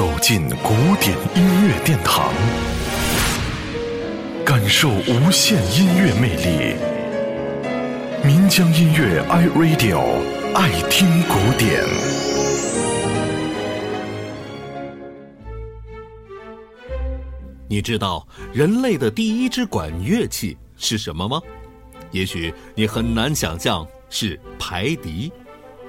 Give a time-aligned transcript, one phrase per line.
[0.00, 2.32] 走进古典音乐殿堂，
[4.46, 6.74] 感受无限音乐魅力。
[8.24, 10.00] 民江音乐 iRadio
[10.54, 11.84] 爱听古典。
[17.68, 21.38] 你知道人类的第一支管乐器是什么吗？
[22.10, 25.30] 也许你很难想象是排笛，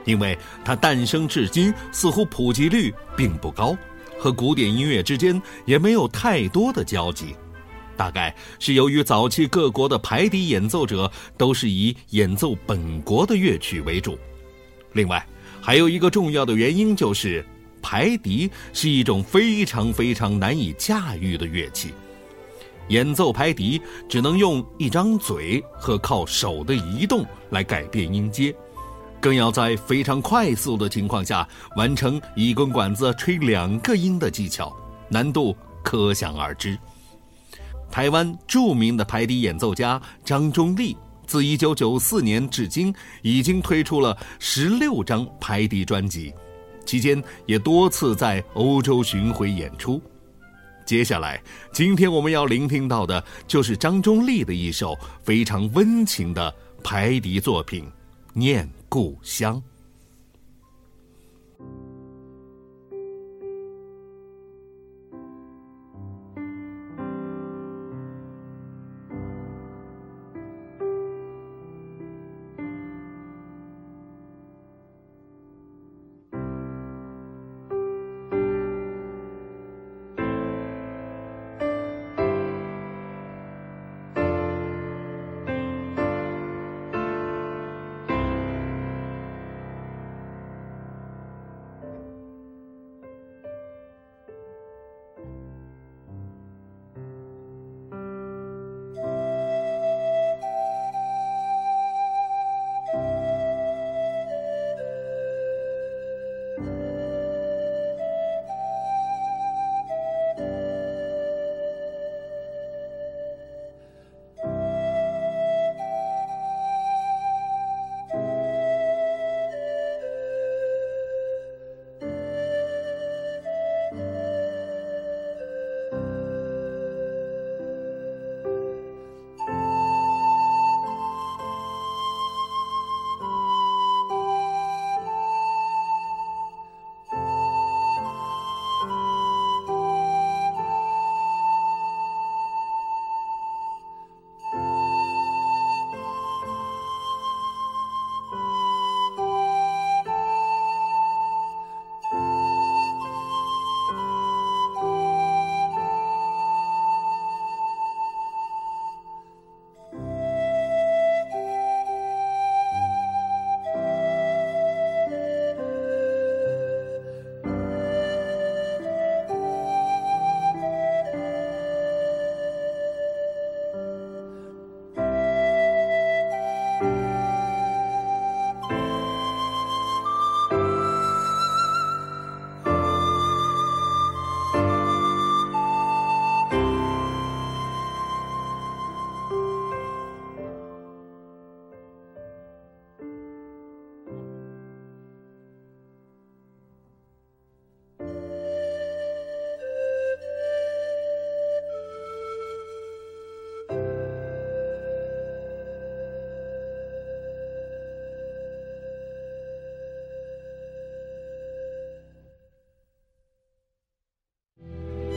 [0.04, 3.74] 因为它诞生至今似乎普及率并不高，
[4.22, 7.36] 和古典音乐之间也没有太多的交集。
[7.98, 14.18] 大概是由于早期各国的排笛演奏者都是以演奏本国的乐曲为主。
[14.94, 15.26] 另外，
[15.60, 17.44] 还有一个重要的原因就是。
[17.84, 21.90] 排笛是一种非常非常难以驾驭的乐器，
[22.90, 28.56] 演奏排笛只能用一张嘴和靠手的移动来改变音阶，
[29.22, 34.76] 更要在非常快速的情况下完成一根管子吹两个音的技巧，
[35.08, 36.78] 难度可想而知。
[37.92, 46.34] 台湾著名的排笛演奏家张中立，自1994年至今已经推出了十六张排笛专辑。
[46.84, 50.02] 期间也多次在欧洲巡回演出。
[50.84, 57.84] 接下来，今天我们要聆听到的就是张中立的一首非常温情的排笛作品
[58.34, 59.62] 《念故乡》。